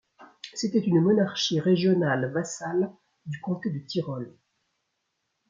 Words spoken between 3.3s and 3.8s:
Comté de